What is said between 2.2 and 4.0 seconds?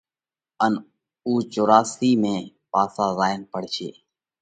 ۾ پاسا زائينَ پڙشي۔